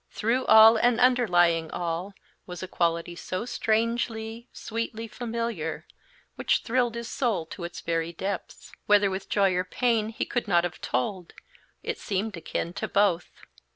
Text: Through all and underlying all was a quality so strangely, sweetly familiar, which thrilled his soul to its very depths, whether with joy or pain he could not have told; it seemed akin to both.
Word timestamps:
Through 0.09 0.47
all 0.47 0.77
and 0.77 0.99
underlying 0.99 1.69
all 1.69 2.15
was 2.47 2.63
a 2.63 2.67
quality 2.67 3.15
so 3.15 3.45
strangely, 3.45 4.49
sweetly 4.51 5.07
familiar, 5.07 5.85
which 6.37 6.63
thrilled 6.63 6.95
his 6.95 7.07
soul 7.07 7.45
to 7.45 7.63
its 7.65 7.81
very 7.81 8.11
depths, 8.11 8.71
whether 8.87 9.11
with 9.11 9.29
joy 9.29 9.53
or 9.53 9.63
pain 9.63 10.09
he 10.09 10.25
could 10.25 10.47
not 10.47 10.63
have 10.63 10.81
told; 10.81 11.33
it 11.83 11.99
seemed 11.99 12.35
akin 12.35 12.73
to 12.73 12.87
both. 12.87 13.29